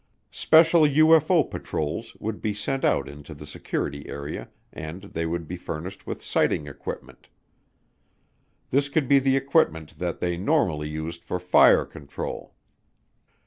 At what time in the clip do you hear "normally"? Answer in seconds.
10.37-10.89